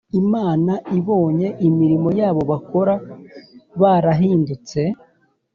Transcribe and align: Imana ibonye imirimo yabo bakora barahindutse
Imana 0.21 0.73
ibonye 0.97 1.47
imirimo 1.67 2.09
yabo 2.19 2.41
bakora 2.51 2.93
barahindutse 3.81 4.79